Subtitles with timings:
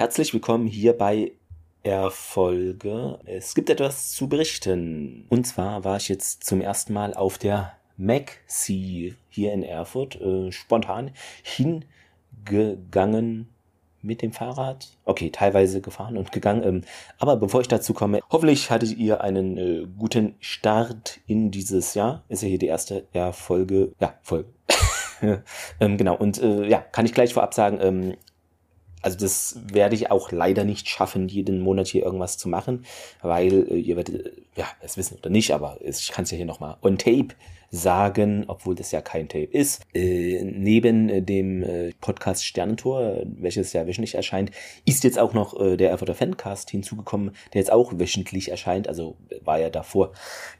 [0.00, 1.32] Herzlich willkommen hier bei
[1.82, 3.18] Erfolge.
[3.26, 5.26] Es gibt etwas zu berichten.
[5.28, 10.50] Und zwar war ich jetzt zum ersten Mal auf der MacSea hier in Erfurt äh,
[10.52, 11.10] spontan
[11.42, 13.50] hingegangen
[14.00, 14.88] mit dem Fahrrad.
[15.04, 16.62] Okay, teilweise gefahren und gegangen.
[16.64, 16.80] Ähm,
[17.18, 22.24] aber bevor ich dazu komme, hoffentlich hattet ihr einen äh, guten Start in dieses Jahr.
[22.30, 23.92] Ist ja hier die erste ja, Folge.
[24.00, 24.48] Ja, Folge.
[25.78, 28.14] ähm, genau, und äh, ja, kann ich gleich vorab sagen, ähm,
[29.02, 32.84] also das werde ich auch leider nicht schaffen, jeden Monat hier irgendwas zu machen,
[33.22, 36.36] weil äh, ihr werdet, äh, ja, es wissen oder nicht, aber ich kann es ja
[36.36, 37.34] hier nochmal on tape
[37.70, 39.82] sagen, obwohl das ja kein Tape ist.
[39.94, 44.50] Äh, neben äh, dem äh, Podcast Sternentor, welches ja wöchentlich erscheint,
[44.84, 48.88] ist jetzt auch noch äh, der Erfurter Fancast hinzugekommen, der jetzt auch wöchentlich erscheint.
[48.88, 50.12] Also war ja davor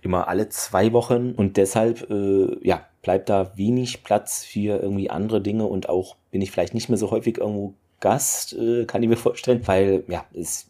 [0.03, 5.41] immer alle zwei Wochen und deshalb, äh, ja, bleibt da wenig Platz für irgendwie andere
[5.41, 9.09] Dinge und auch bin ich vielleicht nicht mehr so häufig irgendwo Gast, äh, kann ich
[9.09, 10.69] mir vorstellen, weil ja, es,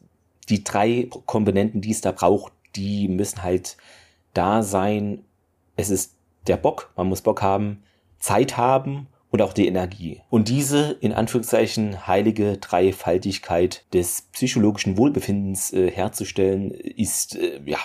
[0.48, 3.76] die drei Komponenten, die es da braucht, die müssen halt
[4.34, 5.24] da sein.
[5.76, 6.14] Es ist
[6.46, 7.82] der Bock, man muss Bock haben,
[8.18, 10.20] Zeit haben und auch die Energie.
[10.28, 17.78] Und diese in Anführungszeichen heilige Dreifaltigkeit des psychologischen Wohlbefindens äh, herzustellen, ist äh, ja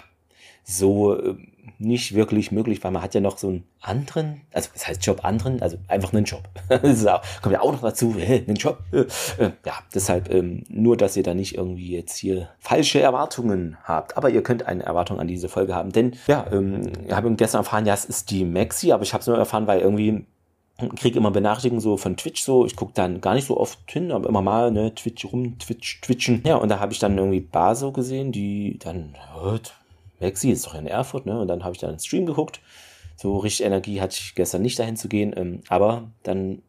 [0.66, 1.36] so äh,
[1.78, 5.24] nicht wirklich möglich, weil man hat ja noch so einen anderen, also das heißt Job
[5.24, 6.44] anderen, also einfach einen Job.
[6.70, 8.80] das auch, kommt ja auch noch dazu, einen Job.
[8.92, 9.06] Äh,
[9.66, 14.18] ja, deshalb ähm, nur, dass ihr da nicht irgendwie jetzt hier falsche Erwartungen habt.
[14.18, 17.60] Aber ihr könnt eine Erwartung an diese Folge haben, denn ja, ähm, ich habe gestern
[17.60, 20.26] erfahren, ja, es ist die Maxi, aber ich habe es nur erfahren, weil irgendwie
[20.98, 22.66] kriege immer Benachrichtigungen so von Twitch so.
[22.66, 26.02] Ich gucke dann gar nicht so oft hin, aber immer mal, ne, Twitch rum, Twitch,
[26.02, 26.42] Twitchen.
[26.46, 29.16] Ja, und da habe ich dann irgendwie Baso gesehen, die dann,
[30.20, 31.40] Maxi ist doch in Erfurt, ne?
[31.40, 32.62] Und dann habe ich dann einen Stream geguckt.
[33.16, 36.62] So richtig Energie hatte ich gestern nicht dahin zu gehen, ähm, aber dann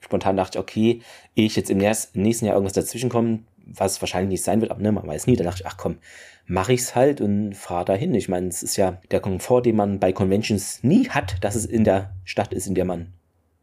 [0.00, 1.00] spontan dachte ich, okay,
[1.34, 4.80] ehe ich jetzt im nächsten Jahr irgendwas dazwischen komme, was wahrscheinlich nicht sein wird, aber
[4.80, 5.98] ne, man weiß nie, dann dachte ich, ach komm,
[6.46, 8.14] mache ich's halt und fahre dahin.
[8.14, 11.66] Ich meine, es ist ja der Komfort, den man bei Conventions nie hat, dass es
[11.66, 13.12] in der Stadt ist, in der man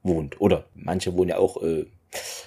[0.01, 0.41] wohnt.
[0.41, 1.85] Oder manche wohnen ja auch äh,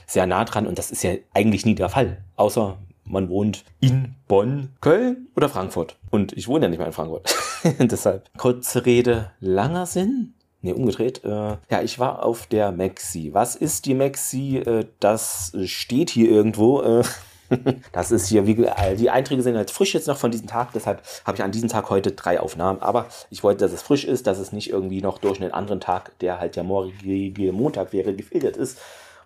[0.07, 2.23] sehr nah dran und das ist ja eigentlich nie der Fall.
[2.37, 5.97] Außer man wohnt in Bonn, Köln oder Frankfurt.
[6.11, 7.34] Und ich wohne ja nicht mehr in Frankfurt.
[7.78, 8.28] Deshalb.
[8.37, 10.34] Kurze Rede, langer Sinn.
[10.62, 11.25] Ne, umgedreht.
[11.25, 13.31] Äh, ja, ich war auf der Maxi.
[13.33, 14.56] Was ist die Maxi?
[14.59, 16.83] Äh, das steht hier irgendwo.
[16.83, 17.05] Äh,
[17.93, 18.66] das ist hier, wie
[18.97, 21.69] die Einträge sind halt frisch jetzt noch von diesem Tag, deshalb habe ich an diesem
[21.69, 22.81] Tag heute drei Aufnahmen.
[22.83, 25.81] Aber ich wollte, dass es frisch ist, dass es nicht irgendwie noch durch einen anderen
[25.81, 28.78] Tag, der halt der morgige Montag wäre, gefiltert ist.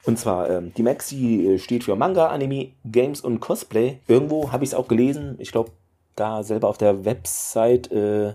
[0.04, 3.98] Und zwar, ähm, die Maxi äh, steht für Manga, Anime, Games und Cosplay.
[4.08, 5.72] Irgendwo habe ich es auch gelesen, ich glaube,
[6.16, 8.34] da selber auf der Website, äh,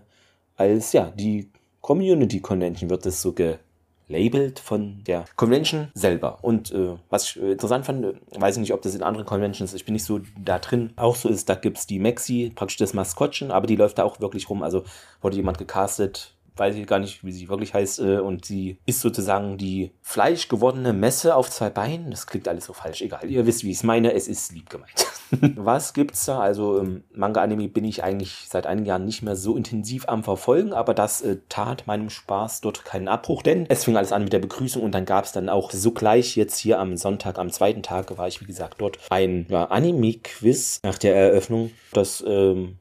[0.58, 1.50] als ja, die
[1.82, 6.40] Community Convention wird es so gelabelt von der Convention selber.
[6.42, 9.26] Und äh, was ich äh, interessant fand, äh, weiß ich nicht, ob das in anderen
[9.26, 12.52] Conventions, ich bin nicht so da drin, auch so ist, da gibt es die Maxi,
[12.56, 14.64] praktisch das Maskottchen, aber die läuft da auch wirklich rum.
[14.64, 14.84] Also
[15.22, 19.02] wurde jemand gecastet, weiß ich gar nicht, wie sie wirklich heißt, äh, und sie ist
[19.02, 22.12] sozusagen die fleischgewordene Messe auf zwei Beinen.
[22.12, 23.30] Das klingt alles so falsch, egal.
[23.30, 25.06] Ihr wisst, wie ich es meine, es ist lieb gemeint.
[25.56, 26.40] Was gibt's da?
[26.40, 30.74] Also im Manga-Anime bin ich eigentlich seit einigen Jahren nicht mehr so intensiv am Verfolgen,
[30.74, 34.34] aber das äh, tat meinem Spaß dort keinen Abbruch, denn es fing alles an mit
[34.34, 37.84] der Begrüßung und dann gab es dann auch sogleich jetzt hier am Sonntag, am zweiten
[37.84, 41.72] Tag war ich, wie gesagt, dort ein ja, Anime-Quiz nach der Eröffnung.
[41.92, 42.78] Das ähm,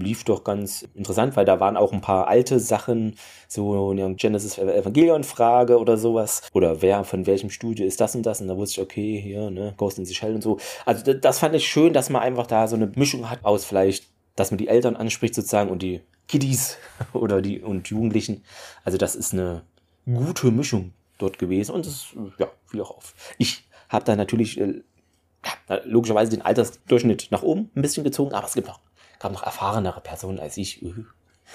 [0.00, 3.16] lief doch ganz interessant, weil da waren auch ein paar alte Sachen,
[3.48, 6.42] so Genesis Evangelion Frage oder sowas.
[6.52, 8.40] Oder wer von welchem Studio ist das und das?
[8.40, 10.58] Und da wusste ich, okay, hier, ne, Ghost in the Shell und so.
[10.84, 14.06] Also das fand ich schön, dass man einfach da so eine Mischung hat aus vielleicht,
[14.34, 16.78] dass man die Eltern anspricht sozusagen und die Kiddies
[17.12, 18.44] oder die und Jugendlichen.
[18.84, 19.62] Also das ist eine
[20.04, 22.08] gute Mischung dort gewesen und es
[22.38, 23.14] ja, fiel auch auf.
[23.38, 24.82] Ich habe da natürlich äh,
[25.84, 28.80] logischerweise den Altersdurchschnitt nach oben ein bisschen gezogen, aber es gibt noch
[29.18, 30.84] gab noch erfahrenere Personen als ich.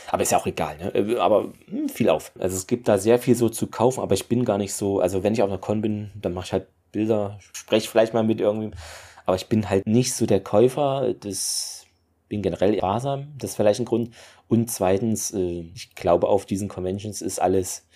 [0.09, 0.95] Aber ist ja auch egal, ne?
[0.95, 2.31] Äh, aber hm, viel auf.
[2.39, 4.99] Also es gibt da sehr viel so zu kaufen, aber ich bin gar nicht so,
[4.99, 8.23] also wenn ich auf einer Con bin, dann mache ich halt Bilder, spreche vielleicht mal
[8.23, 8.73] mit irgendwem,
[9.25, 11.85] aber ich bin halt nicht so der Käufer, das
[12.27, 14.13] bin generell sparsam, das ist vielleicht ein Grund.
[14.47, 17.87] Und zweitens, äh, ich glaube, auf diesen Conventions ist alles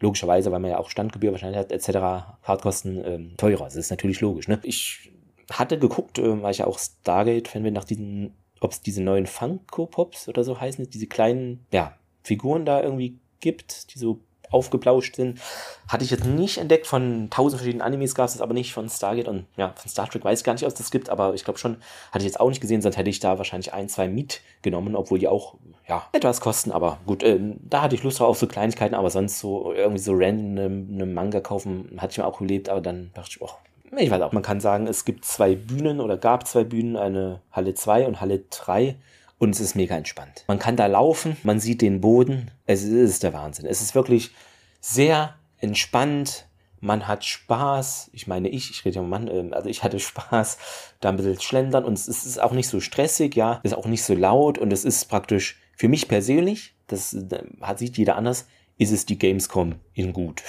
[0.00, 3.64] logischerweise, weil man ja auch Standgebühr wahrscheinlich hat, etc., Fahrtkosten ähm, teurer.
[3.64, 4.48] Das ist natürlich logisch.
[4.48, 4.60] Ne?
[4.62, 5.10] Ich
[5.50, 9.26] hatte geguckt, äh, weil ich ja auch Stargate-Fan bin, nach diesen ob es diese neuen
[9.26, 14.20] Funko Pops oder so heißen, diese kleinen, ja, Figuren da irgendwie gibt, die so
[14.50, 15.40] aufgeplauscht sind.
[15.88, 16.86] Hatte ich jetzt nicht entdeckt.
[16.86, 18.72] Von tausend verschiedenen Animes gab es aber nicht.
[18.72, 21.10] Von Stargate und ja, von Star Trek weiß ich gar nicht, ob es das gibt,
[21.10, 21.78] aber ich glaube schon,
[22.10, 25.18] hatte ich jetzt auch nicht gesehen, sonst hätte ich da wahrscheinlich ein, zwei mitgenommen, obwohl
[25.18, 25.54] die auch,
[25.88, 26.72] ja, etwas kosten.
[26.72, 30.00] Aber gut, äh, da hatte ich Lust drauf auf so Kleinigkeiten, aber sonst so irgendwie
[30.00, 33.50] so random eine Manga kaufen, hatte ich mir auch überlebt, aber dann dachte ich, oh,
[33.96, 37.40] ich weiß auch, man kann sagen, es gibt zwei Bühnen oder gab zwei Bühnen, eine
[37.50, 38.96] Halle 2 und Halle 3
[39.38, 40.44] und es ist mega entspannt.
[40.48, 43.66] Man kann da laufen, man sieht den Boden, es ist der Wahnsinn.
[43.66, 44.32] Es ist wirklich
[44.80, 46.46] sehr entspannt,
[46.80, 48.10] man hat Spaß.
[48.12, 50.58] Ich meine, ich, ich rede ja Mann, ähm, also ich hatte Spaß,
[51.00, 54.02] da ein bisschen schlendern und es ist auch nicht so stressig, ja, ist auch nicht
[54.02, 58.46] so laut und es ist praktisch für mich persönlich, das äh, sieht jeder anders,
[58.78, 60.42] ist es die Gamescom in gut.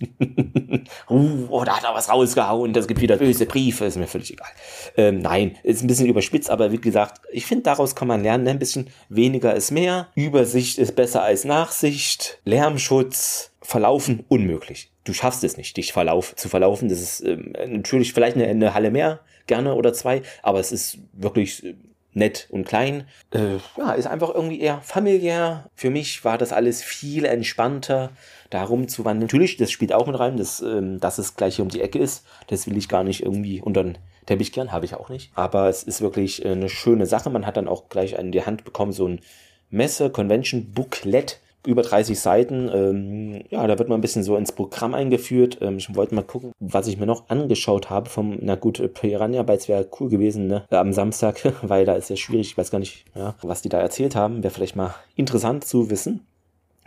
[1.10, 4.32] uh, oh, da hat er was rausgehauen, das gibt wieder böse Briefe, ist mir völlig
[4.32, 4.48] egal.
[4.96, 8.44] Ähm, nein, ist ein bisschen überspitzt, aber wie gesagt, ich finde, daraus kann man lernen,
[8.44, 8.50] ne?
[8.50, 14.90] ein bisschen weniger ist mehr, Übersicht ist besser als Nachsicht, Lärmschutz, verlaufen unmöglich.
[15.04, 16.88] Du schaffst es nicht, dich verlauf, zu verlaufen.
[16.88, 20.98] Das ist ähm, natürlich vielleicht eine, eine Halle mehr, gerne oder zwei, aber es ist
[21.12, 21.74] wirklich äh,
[22.12, 23.06] nett und klein.
[23.32, 25.70] Äh, ja, ist einfach irgendwie eher familiär.
[25.74, 28.10] Für mich war das alles viel entspannter,
[28.50, 29.22] da rumzuwandern.
[29.22, 31.98] Natürlich, das spielt auch mit rein, dass, ähm, dass es gleich hier um die Ecke
[31.98, 32.26] ist.
[32.48, 35.30] Das will ich gar nicht irgendwie unter den Teppich kehren, habe ich auch nicht.
[35.34, 37.30] Aber es ist wirklich äh, eine schöne Sache.
[37.30, 39.20] Man hat dann auch gleich in die Hand bekommen, so ein
[39.70, 42.70] Messe-Convention-Booklet über 30 Seiten.
[42.72, 45.58] Ähm, ja, da wird man ein bisschen so ins Programm eingeführt.
[45.60, 49.42] Ähm, ich wollte mal gucken, was ich mir noch angeschaut habe vom, na gut, Piranha
[49.42, 50.64] Bytes wäre cool gewesen, ne?
[50.70, 53.78] Am Samstag, weil da ist ja schwierig, ich weiß gar nicht, ja, was die da
[53.78, 54.42] erzählt haben.
[54.42, 56.26] Wäre vielleicht mal interessant zu wissen.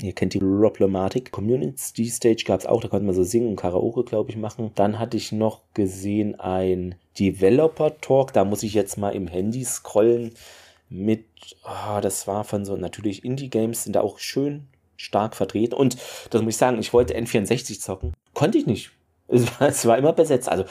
[0.04, 1.32] Ihr kennt die Problematik.
[1.32, 4.72] Community Stage gab es auch, da konnte man so singen und Karaoke, glaube ich, machen.
[4.76, 8.34] Dann hatte ich noch gesehen ein Developer Talk.
[8.34, 10.34] Da muss ich jetzt mal im Handy scrollen
[10.90, 11.24] mit,
[11.64, 14.68] oh, das war von so, natürlich Indie-Games sind da auch schön
[14.98, 15.74] stark vertreten.
[15.74, 15.96] Und
[16.32, 18.12] das muss ich sagen, ich wollte N64 zocken.
[18.34, 18.92] Konnte ich nicht.
[19.30, 20.50] Es war, es war immer besetzt.
[20.50, 20.66] Also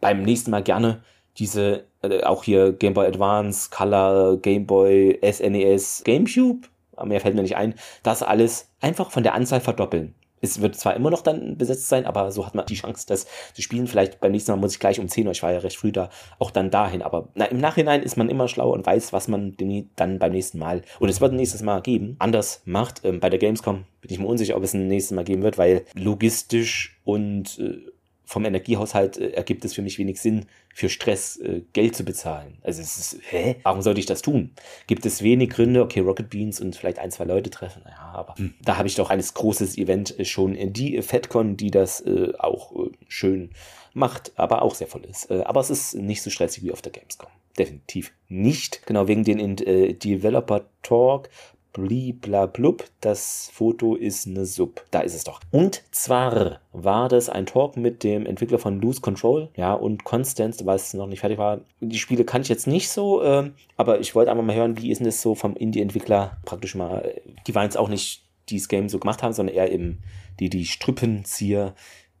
[0.00, 1.02] beim nächsten Mal gerne
[1.36, 6.68] diese, äh, auch hier Game Boy Advance, Color, Game Boy, SNES, GameCube.
[7.04, 7.74] Mehr fällt mir nicht ein.
[8.02, 12.04] Das alles einfach von der Anzahl verdoppeln es wird zwar immer noch dann besetzt sein,
[12.04, 13.86] aber so hat man die Chance, das zu spielen.
[13.86, 15.92] Vielleicht beim nächsten Mal muss ich gleich um 10 Uhr, ich war ja recht früh
[15.92, 16.10] da,
[16.40, 17.00] auch dann dahin.
[17.00, 19.56] Aber na, im Nachhinein ist man immer schlauer und weiß, was man
[19.96, 23.04] dann beim nächsten Mal, und es wird ein nächstes Mal geben, anders macht.
[23.04, 25.58] Ähm, bei der Gamescom bin ich mir unsicher, ob es ein nächstes Mal geben wird,
[25.58, 27.91] weil logistisch und äh,
[28.32, 32.56] vom Energiehaushalt äh, ergibt es für mich wenig Sinn, für Stress äh, Geld zu bezahlen.
[32.62, 33.56] Also es ist, hä?
[33.62, 34.52] Warum sollte ich das tun?
[34.86, 38.34] Gibt es wenig Gründe, okay, Rocket Beans und vielleicht ein, zwei Leute treffen, ja, aber
[38.36, 38.54] hm.
[38.64, 42.00] da habe ich doch ein großes Event äh, schon, in die äh, FedCon, die das
[42.00, 43.50] äh, auch äh, schön
[43.92, 45.30] macht, aber auch sehr voll ist.
[45.30, 47.28] Aber es ist nicht so stressig wie auf der Gamescom.
[47.58, 48.86] Definitiv nicht.
[48.86, 51.28] Genau wegen den Developer Talk
[51.72, 54.84] bliblablub, das Foto ist eine Sub.
[54.90, 55.40] Da ist es doch.
[55.50, 60.64] Und zwar war das ein Talk mit dem Entwickler von Loose Control, ja, und Constance,
[60.66, 61.60] weil es noch nicht fertig war.
[61.80, 64.90] Die Spiele kann ich jetzt nicht so, äh, aber ich wollte einfach mal hören, wie
[64.90, 67.14] ist denn das so vom Indie-Entwickler praktisch mal,
[67.46, 69.98] die waren jetzt auch nicht dieses Game so gemacht haben, sondern eher im,
[70.40, 71.74] die, die Strippenzieher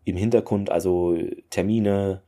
[0.04, 1.16] im Hintergrund, also
[1.50, 2.22] Termine,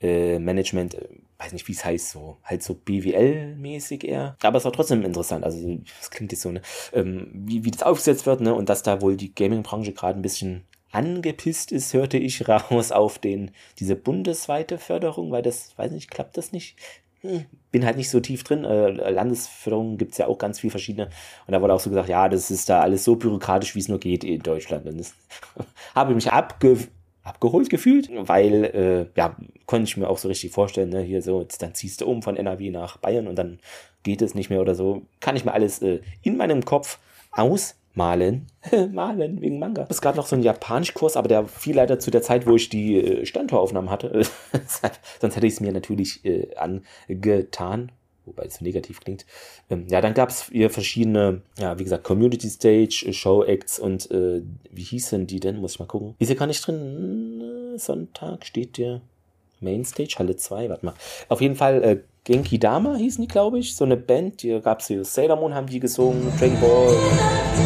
[0.00, 1.08] äh, Management, äh,
[1.38, 4.36] weiß nicht, wie es heißt, so, halt so BWL-mäßig eher.
[4.42, 5.44] Aber es war trotzdem interessant.
[5.44, 6.62] Also, das klingt jetzt so, ne,
[6.92, 10.22] ähm, wie, wie das aufgesetzt wird, ne, und dass da wohl die Gaming-Branche gerade ein
[10.22, 16.10] bisschen angepisst ist, hörte ich raus auf den, diese bundesweite Förderung, weil das, weiß nicht,
[16.10, 16.76] klappt das nicht?
[17.20, 18.64] Hm, bin halt nicht so tief drin.
[18.64, 21.06] Äh, Landesförderung gibt's ja auch ganz viel verschiedene.
[21.46, 23.88] Und da wurde auch so gesagt, ja, das ist da alles so bürokratisch, wie es
[23.88, 24.86] nur geht in Deutschland.
[24.86, 25.14] Und das
[25.94, 26.78] habe ich mich abge
[27.26, 31.40] abgeholt gefühlt, weil, äh, ja, konnte ich mir auch so richtig vorstellen, ne, hier so,
[31.40, 33.58] jetzt, dann ziehst du um von NRW nach Bayern und dann
[34.02, 35.02] geht es nicht mehr oder so.
[35.20, 36.98] Kann ich mir alles äh, in meinem Kopf
[37.32, 38.46] ausmalen.
[38.92, 39.86] Malen wegen Manga.
[39.88, 42.68] Es gab noch so einen Japanischkurs, aber der fiel leider zu der Zeit, wo ich
[42.68, 44.22] die äh, Standtoraufnahmen hatte.
[45.20, 47.90] Sonst hätte ich es mir natürlich äh, angetan
[48.26, 49.24] wobei es negativ klingt.
[49.70, 54.10] Ähm, ja, dann gab es hier verschiedene, ja, wie gesagt, Community Stage, Show Acts und
[54.10, 55.56] äh, wie hießen die denn?
[55.58, 56.14] Muss ich mal gucken.
[56.18, 57.76] Ist hier gar nicht drin.
[57.78, 59.00] Sonntag steht der
[59.60, 60.94] Main Stage, Halle 2, warte mal.
[61.28, 63.76] Auf jeden Fall äh, Genki Dama hießen die, glaube ich.
[63.76, 67.65] So eine Band, hier gab es hier Sailor Moon haben die gesungen, Dragon Ball.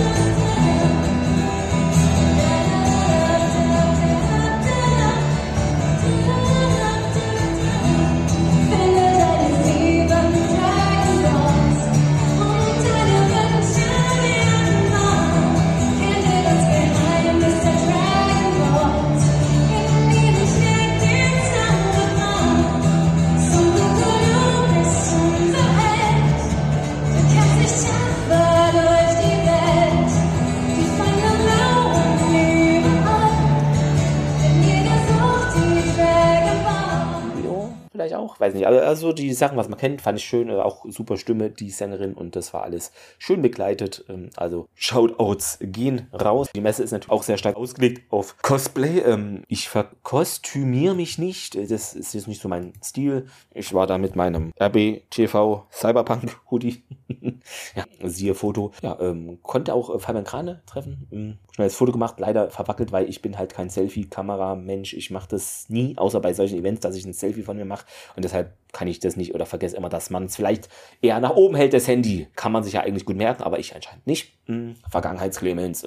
[38.91, 40.51] Also die Sachen, was man kennt, fand ich schön.
[40.51, 44.05] Auch super Stimme, die Sängerin und das war alles schön begleitet.
[44.09, 46.49] Ähm, also Shoutouts gehen raus.
[46.53, 48.99] Die Messe ist natürlich auch sehr stark ausgelegt auf Cosplay.
[48.99, 51.55] Ähm, ich verkostümiere mich nicht.
[51.55, 53.27] Das ist jetzt nicht so mein Stil.
[53.55, 56.83] Ich war da mit meinem RBTV Cyberpunk Hoodie.
[57.77, 58.73] ja, siehe Foto.
[58.83, 61.39] Ja, ähm, konnte auch äh, Fabian Krane treffen.
[61.53, 64.95] Schnelles Foto gemacht, leider verwackelt, weil ich bin halt kein Selfie-Kamera-Mensch.
[64.95, 67.87] Ich mache das nie, außer bei solchen Events, dass ich ein Selfie von mir mache.
[68.17, 70.69] Und deshalb kann ich das nicht oder vergesse immer, dass man es vielleicht
[71.03, 72.29] eher nach oben hält, das Handy.
[72.37, 74.33] Kann man sich ja eigentlich gut merken, aber ich anscheinend nicht.
[74.47, 75.87] Hm, Vergangenheitsclemens.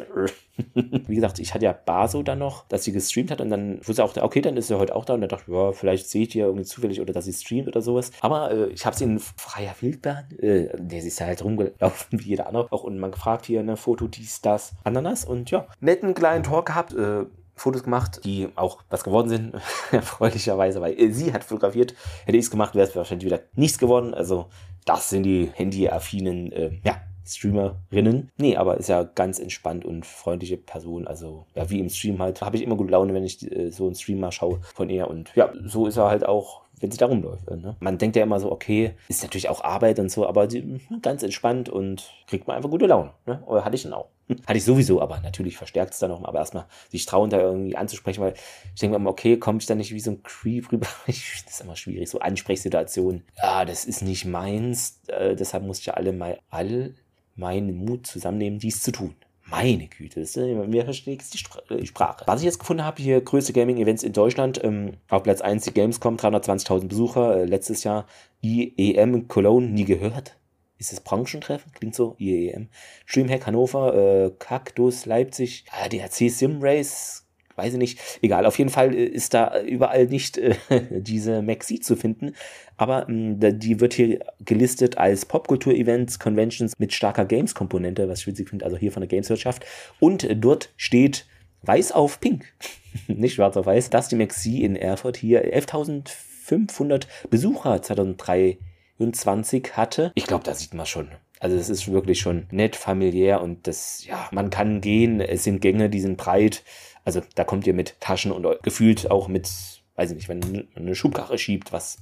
[0.74, 4.04] Wie gesagt, ich hatte ja Baso dann noch, dass sie gestreamt hat und dann wusste
[4.04, 6.36] auch, okay, dann ist sie heute auch da und dann dachte ich, ja, vielleicht seht
[6.36, 8.12] ihr irgendwie zufällig oder dass sie streamt oder sowas.
[8.22, 12.48] Aber äh, ich habe sie in freier Wildbahn, äh, der ist halt rumgelaufen wie jeder
[12.48, 16.44] andere, auch und man gefragt hier, ne, Foto, dies, das, Ananas und ja, netten kleinen
[16.44, 19.56] Talk gehabt, äh, Fotos gemacht, die auch was geworden sind,
[19.92, 21.94] erfreulicherweise, weil sie hat fotografiert.
[22.26, 24.14] Hätte ich es gemacht, wäre es wahrscheinlich wieder nichts geworden.
[24.14, 24.48] Also,
[24.86, 28.32] das sind die handyaffinen, äh, ja, Streamerinnen.
[28.38, 31.08] Nee, aber ist ja ganz entspannt und freundliche Person.
[31.08, 33.86] Also, ja, wie im Stream halt, habe ich immer gute Laune, wenn ich äh, so
[33.86, 35.08] einen Stream mal schaue von ihr.
[35.08, 37.50] Und ja, so ist er halt auch wenn sie da rumläuft.
[37.50, 37.78] Ne?
[37.80, 41.02] Man denkt ja immer so, okay, ist natürlich auch Arbeit und so, aber die, hm,
[41.02, 43.12] ganz entspannt und kriegt man einfach gute Laune.
[43.26, 43.42] Ne?
[43.46, 44.10] Oder hatte ich dann auch.
[44.46, 46.30] Hatte ich sowieso, aber natürlich verstärkt es dann nochmal.
[46.30, 48.34] Aber erstmal sich trauen, da irgendwie anzusprechen, weil
[48.74, 50.88] ich denke immer, okay, komme ich da nicht wie so ein Creep rüber?
[51.08, 51.16] das
[51.48, 53.24] ist immer schwierig, so Ansprechsituationen.
[53.42, 55.00] Ja, das ist nicht meins.
[55.08, 56.96] Äh, deshalb muss ich ja alle mal, all
[57.36, 59.16] meinen Mut zusammennehmen, dies zu tun.
[59.56, 62.24] Meine Güte, das mir versteht die äh, Sprache.
[62.26, 65.74] Was ich jetzt gefunden habe, hier größte Gaming-Events in Deutschland, ähm, auf Platz 1 die
[65.74, 68.08] Gamescom, 320.000 Besucher, äh, letztes Jahr
[68.42, 70.38] IEM Cologne, nie gehört.
[70.80, 71.72] Ist das Branchentreffen?
[71.72, 72.70] Klingt so, IEM.
[73.06, 77.23] Streamhack Hannover, äh, Cactus Leipzig, ADAC Sim Race,
[77.56, 80.56] weiß ich nicht, egal, auf jeden Fall äh, ist da überall nicht äh,
[80.90, 82.34] diese Maxi zu finden,
[82.78, 88.28] aber mh, hm, die wird hier gelistet als Popkultur-Events, Conventions mit starker Games-Komponente, was ich
[88.28, 89.66] witzig finde, also hier von der Gameswirtschaft.
[90.00, 91.26] Und dort steht
[91.64, 92.46] weiß auf pink,
[93.08, 95.44] nicht schwarz auf weiß, dass die Maxi in Erfurt hier.
[95.56, 100.12] 11.500 Besucher 2023 hatte.
[100.16, 101.08] Ich glaube, da sieht man schon,
[101.40, 105.62] also es ist wirklich schon nett, familiär und das, ja, man kann gehen, es sind
[105.62, 106.64] Gänge, die sind breit.
[107.06, 109.50] Also da kommt ihr mit Taschen und gefühlt auch mit,
[109.96, 111.98] weiß ich nicht, wenn man eine Schubkarre schiebt, was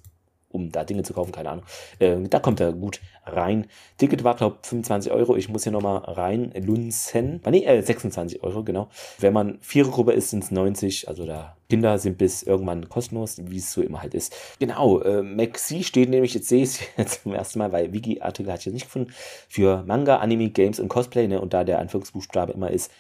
[0.51, 1.65] um da Dinge zu kaufen, keine Ahnung.
[1.99, 3.67] Äh, da kommt er gut rein.
[3.97, 5.35] Ticket war, glaube ich, 25 Euro.
[5.35, 7.41] Ich muss hier nochmal rein lunzen.
[7.49, 8.89] Nee, äh, 26 Euro, genau.
[9.19, 11.07] Wenn man Vierergruppe ist, sind es 90.
[11.07, 14.35] Also da Kinder sind bis irgendwann kostenlos, wie es so immer halt ist.
[14.59, 18.61] Genau, äh, Maxi steht nämlich, jetzt sehe ich es zum ersten Mal, weil Wiki-Artikel hatte
[18.61, 19.13] ich jetzt nicht gefunden,
[19.47, 21.39] für Manga, Anime, Games und Cosplay, ne?
[21.39, 22.91] Und da der Anführungsbuchstabe immer ist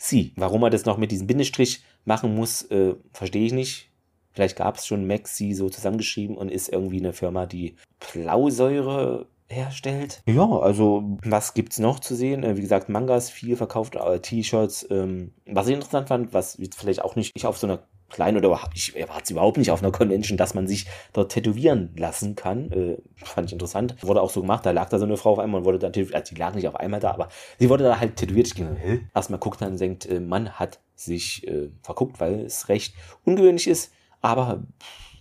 [0.00, 0.32] Maxi.
[0.36, 3.90] Warum er das noch mit diesem Bindestrich machen muss, äh, verstehe ich nicht
[4.32, 10.22] Vielleicht gab es schon Maxi so zusammengeschrieben und ist irgendwie eine Firma, die Plausäure herstellt.
[10.26, 12.44] Ja, also was gibt es noch zu sehen?
[12.44, 14.86] Äh, wie gesagt, Mangas viel verkauft, äh, T-Shirts.
[14.90, 17.80] Ähm, was ich interessant fand, was vielleicht auch nicht ich auf so einer
[18.10, 21.90] kleinen oder ich erwarte es überhaupt nicht auf einer Convention, dass man sich dort tätowieren
[21.96, 22.70] lassen kann.
[22.72, 23.96] Äh, fand ich interessant.
[24.02, 25.92] Wurde auch so gemacht, da lag da so eine Frau auf einmal und wurde dann
[25.92, 26.14] tätowiert.
[26.14, 28.48] Also die lag nicht auf einmal da, aber sie wurde da halt tätowiert.
[28.48, 29.00] Ich ging, hä?
[29.14, 33.66] Erstmal guckt man und denkt, äh, man hat sich äh, verguckt, weil es recht ungewöhnlich
[33.66, 34.62] ist aber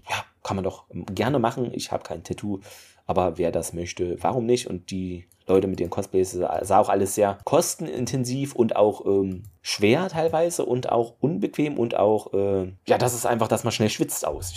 [0.10, 1.72] ja, kann man doch gerne machen.
[1.74, 2.60] Ich habe kein Tattoo,
[3.06, 4.68] aber wer das möchte, warum nicht?
[4.68, 10.08] Und die Leute mit den Cosplays sah auch alles sehr kostenintensiv und auch ähm, schwer
[10.10, 14.26] teilweise und auch unbequem und auch, äh, ja, das ist einfach, dass man schnell schwitzt
[14.26, 14.54] aus.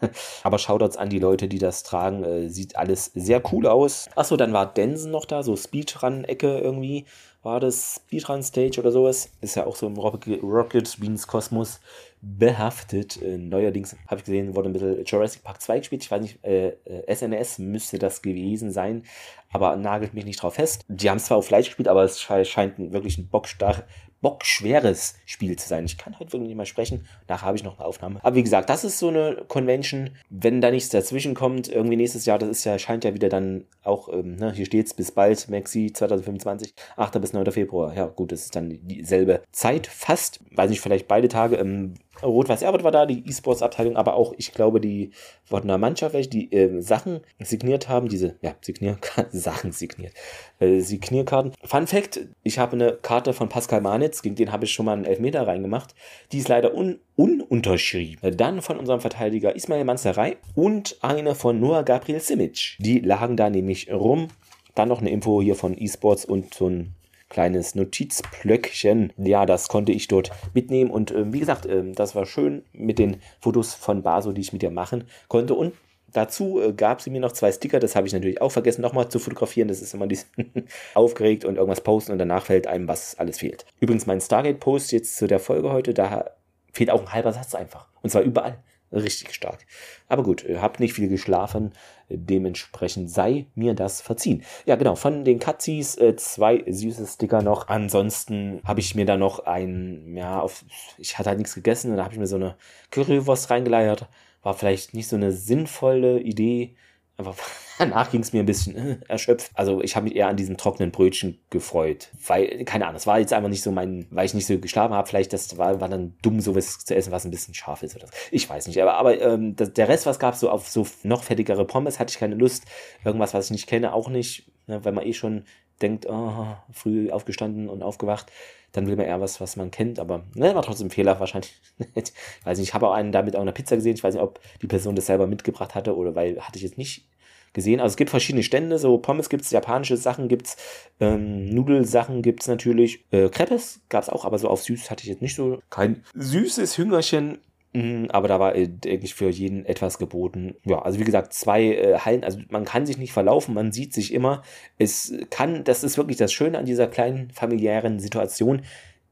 [0.42, 2.24] Aber Shoutouts an die Leute, die das tragen.
[2.24, 4.08] Äh, sieht alles sehr cool aus.
[4.16, 7.06] Achso, dann war Densen noch da, so Speedrun-Ecke irgendwie.
[7.42, 9.30] War das Speedrun-Stage oder sowas?
[9.40, 11.80] Ist ja auch so im Rocket Beans Kosmos
[12.22, 13.20] behaftet.
[13.22, 16.02] Äh, neuerdings habe ich gesehen, wurde ein bisschen Jurassic Park 2 gespielt.
[16.02, 16.72] Ich weiß nicht, äh,
[17.08, 19.04] SNS äh, müsste das gewesen sein,
[19.52, 20.84] aber nagelt mich nicht drauf fest.
[20.88, 23.86] Die haben zwar auf Fleisch gespielt, aber es scheint wirklich ein bockstark,
[24.20, 25.84] bockschweres Spiel zu sein.
[25.84, 27.06] Ich kann heute wirklich nicht mal sprechen.
[27.28, 28.20] Nachher habe ich noch eine Aufnahme.
[28.22, 30.10] Aber wie gesagt, das ist so eine Convention.
[30.28, 33.64] Wenn da nichts dazwischen kommt, irgendwie nächstes Jahr, das ist ja, scheint ja wieder dann
[33.82, 37.20] auch, ähm, ne, hier steht's, bis bald, Maxi 2025, 8.
[37.20, 37.50] bis 9.
[37.50, 37.94] Februar.
[37.94, 40.40] Ja, gut, das ist dann dieselbe Zeit, fast.
[40.54, 41.56] Weiß nicht, vielleicht beide Tage.
[41.56, 45.10] Ähm, Rot-Weiß Erfurt war da, die E-Sports-Abteilung, aber auch, ich glaube, die
[45.48, 50.12] Wottener Mannschaft, welche die äh, Sachen signiert haben, diese, ja, Signierkarten, Sachen signiert,
[50.58, 51.52] äh, Signierkarten.
[51.62, 54.92] Fun Fact, ich habe eine Karte von Pascal Manitz, gegen den habe ich schon mal
[54.92, 55.94] einen Elfmeter reingemacht.
[56.32, 58.36] Die ist leider un ununterschrieben.
[58.36, 62.76] Dann von unserem Verteidiger Ismail Manzerei und eine von Noah Gabriel Simic.
[62.78, 64.28] Die lagen da nämlich rum.
[64.74, 66.94] Dann noch eine Info hier von eSports und so ein
[67.30, 69.14] kleines Notizplöckchen.
[69.16, 72.98] Ja, das konnte ich dort mitnehmen und äh, wie gesagt, äh, das war schön mit
[72.98, 75.72] den Fotos von Baso, die ich mit dir machen konnte und
[76.12, 79.08] Dazu äh, gab sie mir noch zwei Sticker, das habe ich natürlich auch vergessen nochmal
[79.08, 79.68] zu fotografieren.
[79.68, 80.26] Das ist immer dieses
[80.94, 83.64] aufgeregt und irgendwas posten und danach fällt einem, was alles fehlt.
[83.78, 86.30] Übrigens, mein Stargate-Post jetzt zu der Folge heute, da
[86.72, 87.86] fehlt auch ein halber Satz einfach.
[88.02, 88.58] Und zwar überall.
[88.92, 89.66] Richtig stark.
[90.08, 91.72] Aber gut, äh, hab nicht viel geschlafen,
[92.08, 94.42] dementsprechend sei mir das verziehen.
[94.66, 97.68] Ja, genau, von den Cutsies äh, zwei süße Sticker noch.
[97.68, 100.64] Ansonsten habe ich mir da noch ein, ja, auf,
[100.98, 102.56] ich hatte halt nichts gegessen und da habe ich mir so eine
[102.90, 104.08] Currywurst reingeleiert.
[104.42, 106.74] War vielleicht nicht so eine sinnvolle Idee,
[107.20, 107.36] aber
[107.78, 109.50] danach ging es mir ein bisschen äh, erschöpft.
[109.54, 112.08] Also ich habe mich eher an diesem trockenen Brötchen gefreut.
[112.26, 114.94] Weil, keine Ahnung, es war jetzt einfach nicht so mein, weil ich nicht so geschlafen
[114.94, 117.96] habe, vielleicht das war, war dann dumm, sowas zu essen, was ein bisschen scharf ist
[117.96, 118.12] oder so.
[118.30, 118.80] Ich weiß nicht.
[118.82, 122.10] Aber, aber ähm, das, der Rest, was gab so auf so noch fettigere Pommes, hatte
[122.10, 122.64] ich keine Lust.
[123.04, 124.50] Irgendwas, was ich nicht kenne, auch nicht.
[124.66, 125.44] Ne, weil man eh schon
[125.82, 128.30] denkt, oh, früh aufgestanden und aufgewacht
[128.72, 131.52] dann will man eher was, was man kennt, aber ne, war trotzdem Fehler wahrscheinlich.
[131.94, 132.12] ich
[132.44, 133.94] weiß nicht, ich habe auch einen damit auch eine Pizza gesehen.
[133.94, 136.78] Ich weiß nicht, ob die Person das selber mitgebracht hatte oder weil hatte ich jetzt
[136.78, 137.06] nicht
[137.52, 137.80] gesehen.
[137.80, 140.56] Also es gibt verschiedene Stände, so Pommes gibt es, japanische Sachen gibt es,
[141.00, 143.04] ähm, Nudelsachen gibt es natürlich.
[143.10, 145.60] Äh, Crepes gab es auch, aber so auf süß hatte ich jetzt nicht so.
[145.68, 147.38] Kein süßes Hüngerchen.
[147.72, 150.56] Mhm, aber da war eigentlich für jeden etwas geboten.
[150.64, 153.94] Ja, also wie gesagt, zwei äh, Hallen, also man kann sich nicht verlaufen, man sieht
[153.94, 154.42] sich immer.
[154.76, 158.62] Es kann, das ist wirklich das Schöne an dieser kleinen familiären Situation.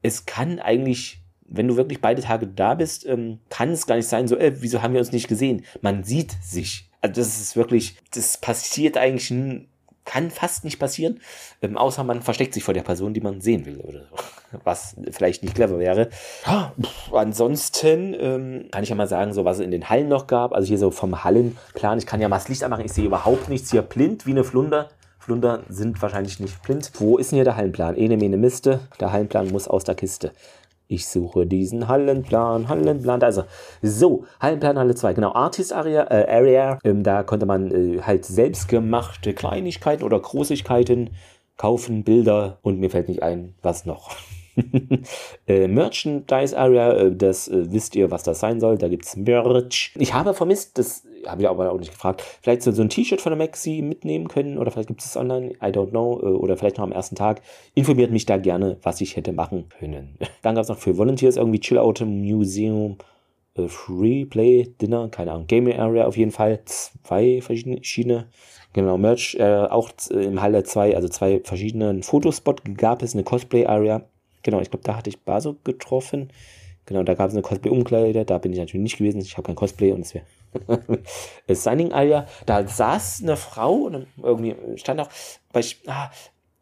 [0.01, 4.07] Es kann eigentlich, wenn du wirklich beide Tage da bist, ähm, kann es gar nicht
[4.07, 5.63] sein, so, äh, wieso haben wir uns nicht gesehen?
[5.81, 6.89] Man sieht sich.
[7.01, 9.31] Also das ist wirklich, das passiert eigentlich,
[10.09, 11.21] kann fast nicht passieren,
[11.61, 14.15] ähm, außer man versteckt sich vor der Person, die man sehen will oder so.
[14.63, 16.09] Was vielleicht nicht clever wäre.
[16.47, 20.07] Ja, pff, ansonsten ähm, kann ich ja mal sagen, so was es in den Hallen
[20.07, 20.53] noch gab.
[20.53, 21.99] Also hier so vom Hallenplan.
[21.99, 22.85] Ich kann ja mal das Licht anmachen.
[22.85, 24.89] Ich sehe überhaupt nichts hier blind wie eine Flunder.
[25.19, 26.89] Flunder sind wahrscheinlich nicht blind.
[26.95, 27.95] Wo ist denn hier der Hallenplan?
[27.95, 28.79] Ene, mene, miste.
[28.99, 30.31] Der Hallenplan muss aus der Kiste.
[30.91, 33.43] Ich suche diesen Hallenplan, Hallenplan, also
[33.83, 38.25] so, Hallenplan Halle 2, genau, Artist Area, äh, Area ähm, da konnte man äh, halt
[38.25, 41.11] selbstgemachte Kleinigkeiten oder Großigkeiten
[41.57, 44.15] kaufen, Bilder und mir fällt nicht ein, was noch.
[45.47, 48.79] äh, Merchandise Area, äh, das äh, wisst ihr, was das sein soll.
[48.79, 49.93] Da gibt es Merch.
[49.95, 53.21] Ich habe vermisst, das habe ich aber auch nicht gefragt, vielleicht so, so ein T-Shirt
[53.21, 56.25] von der Maxi mitnehmen können oder vielleicht gibt es es online, I don't know, äh,
[56.25, 57.41] oder vielleicht noch am ersten Tag.
[57.75, 60.17] Informiert mich da gerne, was ich hätte machen können.
[60.41, 62.97] Dann gab es noch für Volunteers irgendwie Chill Out Museum.
[63.55, 66.61] Äh, Free Play Dinner, keine Ahnung, Gaming Area auf jeden Fall.
[66.65, 68.27] Zwei verschiedene
[68.73, 74.03] Genau, Merch, äh, auch im Halle 2, also zwei verschiedenen Fotospot gab es eine Cosplay-Area.
[74.43, 76.29] Genau, ich glaube, da hatte ich Baso getroffen.
[76.89, 78.25] Genau, da gab es eine Cosplay-Umkleide.
[78.25, 79.21] Da bin ich natürlich nicht gewesen.
[79.21, 80.25] Ich habe kein Cosplay und es wäre
[81.55, 82.25] Signing Area.
[82.47, 85.09] Da saß eine Frau und irgendwie stand auch,
[85.53, 86.09] weil ich, ah,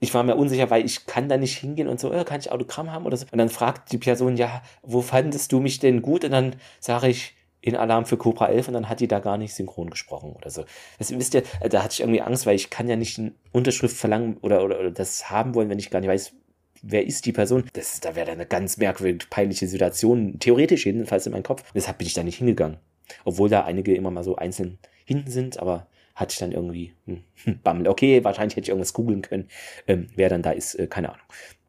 [0.01, 2.51] ich war mir unsicher, weil ich kann da nicht hingehen und so, äh, kann ich
[2.51, 3.25] Autogramm haben oder so.
[3.31, 6.25] Und dann fragt die Person, ja, wo fandest du mich denn gut?
[6.25, 9.37] Und dann sage ich, in Alarm für Cobra 11 und dann hat die da gar
[9.37, 10.65] nicht synchron gesprochen oder so.
[10.99, 13.95] Das, wisst ihr, da hatte ich irgendwie Angst, weil ich kann ja nicht eine Unterschrift
[13.95, 16.33] verlangen oder, oder, oder das haben wollen, wenn ich gar nicht weiß,
[16.81, 17.65] wer ist die Person?
[17.73, 21.63] Das, da wäre eine ganz merkwürdig peinliche Situation, theoretisch jedenfalls in meinem Kopf.
[21.73, 22.77] Deshalb bin ich da nicht hingegangen.
[23.23, 25.87] Obwohl da einige immer mal so einzeln hinten sind, aber
[26.17, 27.87] hatte ich dann irgendwie hm, Bammel.
[27.87, 29.47] Okay, wahrscheinlich hätte ich irgendwas googeln können.
[29.87, 31.25] Ähm, wer dann da ist, äh, keine Ahnung.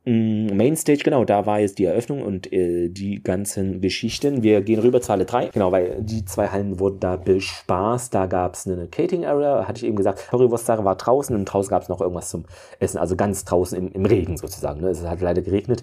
[0.08, 4.42] Mm, Mainstage, genau, da war jetzt die Eröffnung und äh, die ganzen Geschichten.
[4.42, 8.14] Wir gehen rüber zu Halle 3, genau, weil die zwei Hallen wurden da bespaßt.
[8.14, 10.26] Da gab es eine Cating Area, hatte ich eben gesagt.
[10.30, 12.46] Currywurst-Sache war draußen und draußen gab es noch irgendwas zum
[12.80, 14.80] Essen, also ganz draußen im, im Regen sozusagen.
[14.80, 14.88] Ne?
[14.88, 15.82] Es hat leider geregnet.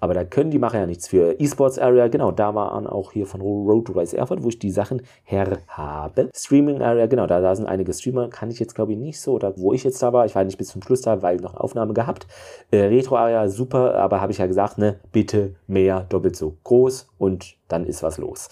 [0.00, 1.38] Aber da können die Macher ja nichts für.
[1.40, 4.70] E-Sports Area, genau, da waren auch hier von Road to Rise Erfurt, wo ich die
[4.70, 6.30] Sachen her habe.
[6.34, 9.32] Streaming Area, genau, da, da sind einige Streamer, kann ich jetzt glaube ich nicht so,
[9.32, 11.54] oder wo ich jetzt da war, ich war nicht bis zum Schluss da, weil noch
[11.54, 12.26] eine Aufnahme gehabt.
[12.70, 17.08] Äh, Retro Area, super, aber habe ich ja gesagt, ne, bitte mehr, doppelt so groß
[17.18, 18.48] und dann ist was los.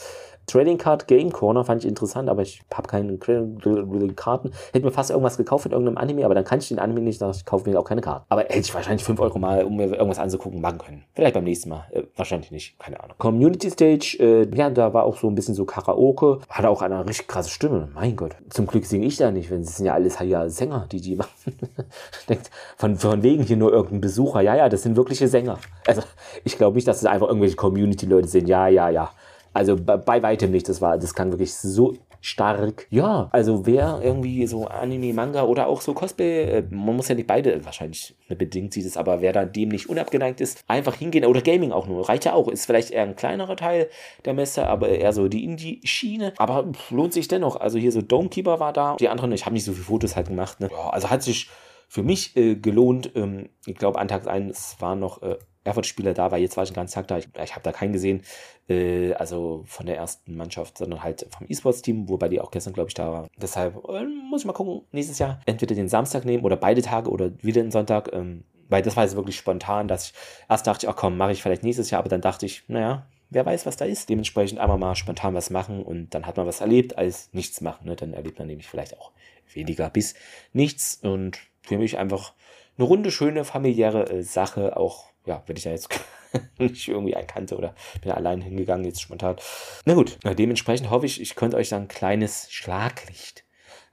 [0.47, 4.51] Trading Card Game Corner fand ich interessant, aber ich habe keine Karten.
[4.73, 7.23] Hätte mir fast irgendwas gekauft mit irgendeinem Anime, aber dann kann ich den Anime nicht,
[7.23, 8.25] ich kaufe mir auch keine Karten.
[8.29, 11.05] Aber hätte ich wahrscheinlich 5 Euro mal, um mir irgendwas anzugucken, machen können.
[11.15, 11.85] Vielleicht beim nächsten Mal.
[11.93, 13.17] Äh, wahrscheinlich nicht, keine Ahnung.
[13.19, 16.41] Community Stage, äh, ja, da war auch so ein bisschen so Karaoke.
[16.49, 17.89] Hatte auch eine richtig krasse Stimme.
[17.95, 18.37] Mein Gott.
[18.51, 21.17] Zum Glück singe ich da nicht, wenn es sind ja alles ja Sänger, die die
[21.17, 21.31] machen.
[22.29, 24.41] Denkt, von, von wegen hier nur irgendein Besucher.
[24.41, 25.59] Ja, ja, das sind wirkliche Sänger.
[25.87, 26.03] Also,
[26.45, 28.49] ich glaube nicht, dass es einfach irgendwelche Community-Leute sind.
[28.49, 29.11] Ja, ja, ja.
[29.55, 30.69] Also bei, bei weitem nicht.
[30.69, 32.87] Das war, das klang wirklich so stark.
[32.91, 37.15] Ja, also wer irgendwie so Anime, Manga oder auch so Cosplay, äh, man muss ja
[37.15, 41.27] nicht beide, wahrscheinlich bedingt sieht es, aber wer da dem nicht unabgeneigt ist, einfach hingehen
[41.27, 42.49] oder Gaming auch nur, reicht ja auch.
[42.49, 43.91] Ist vielleicht eher ein kleinerer Teil
[44.25, 46.33] der Messe, aber eher so die Indie-Schiene.
[46.39, 47.57] Aber lohnt sich dennoch.
[47.57, 50.29] Also hier so Domekeeper war da, die anderen, ich habe nicht so viele Fotos halt
[50.29, 50.61] gemacht.
[50.61, 50.71] Ne?
[50.73, 51.51] Ja, also hat sich
[51.89, 53.13] für mich äh, gelohnt.
[53.15, 56.71] Ähm, ich glaube, an Tag 1 waren noch äh, Erfurt-Spieler da, weil jetzt war ich
[56.71, 57.19] den ganzen Tag da.
[57.19, 58.23] Ich, ich habe da keinen gesehen,
[58.69, 62.91] äh, also von der ersten Mannschaft, sondern halt vom E-Sports-Team, wobei die auch gestern, glaube
[62.91, 63.29] ich, da war.
[63.37, 67.11] Deshalb äh, muss ich mal gucken, nächstes Jahr entweder den Samstag nehmen oder beide Tage
[67.11, 68.13] oder wieder den Sonntag.
[68.13, 70.15] Ähm, weil das war jetzt wirklich spontan, dass ich
[70.49, 73.45] erst dachte, ach komm, mache ich vielleicht nächstes Jahr, aber dann dachte ich, naja, wer
[73.45, 74.09] weiß, was da ist.
[74.09, 77.87] Dementsprechend einmal mal spontan was machen und dann hat man was erlebt, als nichts machen.
[77.87, 77.97] Ne?
[77.97, 79.13] Dann erlebt man nämlich vielleicht auch
[79.53, 80.15] weniger bis
[80.53, 82.33] nichts und für mich einfach
[82.77, 85.89] eine runde, schöne, familiäre äh, Sache, auch ja, wenn ich da jetzt
[86.59, 89.37] nicht irgendwie erkannte oder bin allein hingegangen, jetzt spontan.
[89.85, 93.45] Na gut, dementsprechend hoffe ich, ich könnte euch dann ein kleines Schlaglicht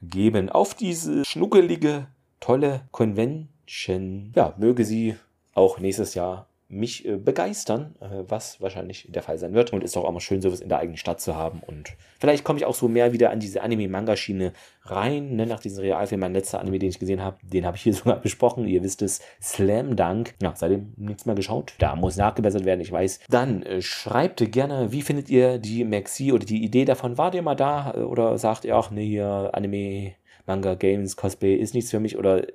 [0.01, 2.07] geben auf diese schnuckelige,
[2.39, 4.33] tolle Convention.
[4.35, 5.15] Ja, möge sie
[5.53, 9.73] auch nächstes Jahr mich äh, begeistern, äh, was wahrscheinlich der Fall sein wird.
[9.73, 11.61] Und ist auch immer schön, sowas in der eigenen Stadt zu haben.
[11.65, 14.53] Und vielleicht komme ich auch so mehr wieder an diese Anime-Manga-Schiene
[14.83, 15.35] rein.
[15.35, 15.45] Ne?
[15.45, 18.19] Nach diesem Realfilm, mein letzter Anime, den ich gesehen habe, den habe ich hier sogar
[18.19, 18.65] besprochen.
[18.67, 20.33] Ihr wisst es, Slam Dunk.
[20.41, 21.73] Ja, seitdem nichts mehr geschaut.
[21.77, 23.19] Da muss nachgebessert werden, ich weiß.
[23.29, 27.17] Dann äh, schreibt gerne, wie findet ihr die Maxi oder die Idee davon?
[27.17, 27.93] Wart ihr mal da?
[27.95, 30.13] Äh, oder sagt ihr, ach nee, hier Anime,
[30.45, 32.17] Manga, Games, Cosplay ist nichts für mich?
[32.17, 32.47] Oder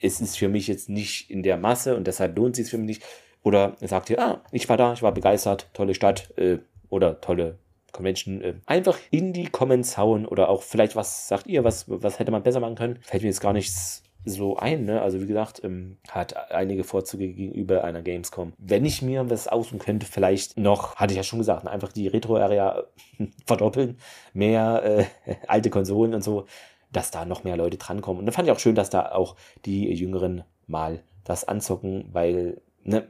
[0.00, 2.78] es ist für mich jetzt nicht in der Masse und deshalb lohnt es sich für
[2.78, 3.02] mich nicht
[3.42, 7.58] oder sagt ihr, ah, ich war da, ich war begeistert, tolle Stadt äh, oder tolle
[7.92, 8.42] Convention.
[8.42, 12.32] Äh, einfach in die Comments hauen oder auch vielleicht, was sagt ihr, was, was hätte
[12.32, 12.98] man besser machen können?
[13.02, 15.00] Fällt mir jetzt gar nichts so ein, ne?
[15.00, 18.52] Also wie gesagt, ähm, hat einige Vorzüge gegenüber einer Gamescom.
[18.58, 21.70] Wenn ich mir was aussuchen könnte, vielleicht noch, hatte ich ja schon gesagt, ne?
[21.70, 22.84] einfach die Retro-Area
[23.46, 23.98] verdoppeln,
[24.34, 24.82] mehr
[25.24, 26.44] äh, alte Konsolen und so,
[26.92, 28.20] dass da noch mehr Leute drankommen.
[28.20, 32.60] Und da fand ich auch schön, dass da auch die Jüngeren mal das anzocken, weil
[32.82, 33.06] ne,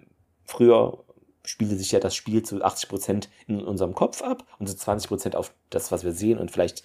[0.51, 1.05] Früher
[1.45, 5.09] spielte sich ja das Spiel zu 80 Prozent in unserem Kopf ab und zu 20
[5.09, 6.83] Prozent auf das, was wir sehen und vielleicht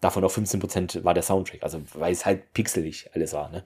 [0.00, 3.50] davon auch 15 Prozent war der Soundtrack, also weil es halt pixelig alles war.
[3.50, 3.62] Ne?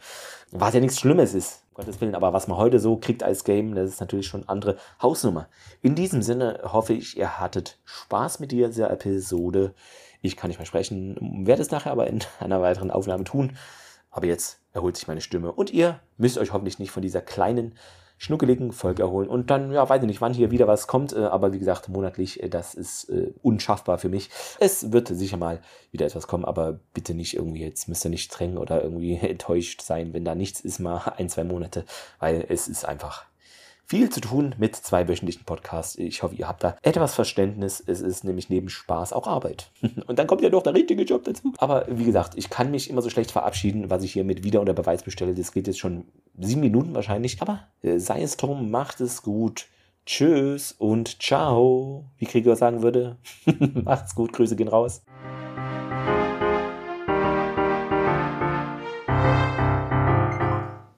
[0.51, 3.45] Was ja nichts Schlimmes ist, um Gottes Willen, aber was man heute so kriegt als
[3.45, 5.49] Game, das ist natürlich schon andere Hausnummer.
[5.83, 9.73] In diesem Sinne hoffe ich, ihr hattet Spaß mit dieser Episode.
[10.21, 13.57] Ich kann nicht versprechen, werde es nachher aber in einer weiteren Aufnahme tun.
[14.11, 17.77] Aber jetzt erholt sich meine Stimme und ihr müsst euch hoffentlich nicht von dieser kleinen
[18.23, 19.29] schnuckeligen Folge erholen.
[19.29, 21.89] Und dann, ja, weiß ich nicht, wann hier wieder was kommt, äh, aber wie gesagt,
[21.89, 24.31] monatlich, äh, das ist äh, unschaffbar für mich.
[24.61, 28.33] Es wird sicher mal wieder etwas kommen, aber bitte nicht irgendwie, jetzt müsst ihr nicht
[28.33, 31.85] streng oder irgendwie enttäuscht sein, wenn da nichts ist, mal ein, zwei Monate,
[32.21, 33.25] weil es ist einfach
[33.87, 35.97] viel zu tun mit zwei wöchentlichen Podcasts.
[35.97, 37.83] Ich hoffe, ihr habt da etwas Verständnis.
[37.85, 39.71] Es ist nämlich neben Spaß auch Arbeit.
[40.07, 41.53] Und dann kommt ja noch der richtige Job dazu.
[41.59, 44.61] Aber wie gesagt, ich kann mich immer so schlecht verabschieden, was ich hier mit Wieder-
[44.61, 45.35] oder Beweis bestelle.
[45.35, 46.07] Das geht jetzt schon
[46.39, 47.43] sieben Minuten wahrscheinlich.
[47.43, 49.67] Aber äh, sei es drum, macht es gut.
[50.07, 52.07] Tschüss und ciao.
[52.19, 53.19] Wie Krieger sagen würde.
[53.85, 55.03] Macht's gut, Grüße gehen raus.